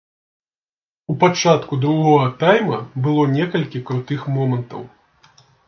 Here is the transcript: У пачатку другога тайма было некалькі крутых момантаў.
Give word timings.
У 1.13 1.15
пачатку 1.23 1.73
другога 1.83 2.25
тайма 2.41 2.79
было 3.05 3.29
некалькі 3.37 3.85
крутых 3.93 4.27
момантаў. 4.41 4.81